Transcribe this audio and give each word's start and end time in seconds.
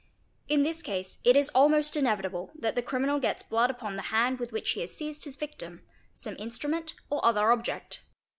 In 0.47 0.63
this 0.63 0.81
case 0.81 1.19
it 1.23 1.35
is 1.35 1.49
almost 1.49 1.95
inevitable 1.95 2.49
that 2.55 2.73
the 2.73 2.81
criminal 2.81 3.19
gets 3.19 3.43
blood 3.43 3.69
upon 3.69 3.97
the 3.97 4.01
hand 4.09 4.39
with 4.39 4.51
which 4.51 4.71
he 4.71 4.81
has 4.81 4.91
seized 4.91 5.25
his 5.25 5.35
victim, 5.35 5.83
some 6.11 6.35
instrument, 6.39 6.95
or 7.11 7.23
other 7.23 7.51
object. 7.51 8.01